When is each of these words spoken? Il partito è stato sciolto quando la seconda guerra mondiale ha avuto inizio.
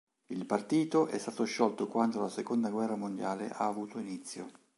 Il 0.33 0.47
partito 0.47 1.05
è 1.05 1.19
stato 1.19 1.43
sciolto 1.43 1.87
quando 1.87 2.19
la 2.21 2.27
seconda 2.29 2.71
guerra 2.71 2.95
mondiale 2.95 3.49
ha 3.51 3.67
avuto 3.67 3.99
inizio. 3.99 4.49